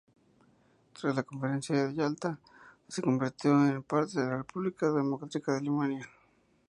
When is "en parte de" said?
3.67-4.27